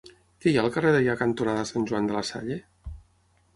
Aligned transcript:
Què 0.45 0.49
hi 0.51 0.55
ha 0.59 0.63
al 0.67 0.71
carrer 0.77 0.93
Deià 0.95 1.17
cantonada 1.19 1.67
Sant 1.73 1.87
Joan 1.93 2.11
de 2.11 2.19
la 2.19 2.25
Salle? 2.33 2.61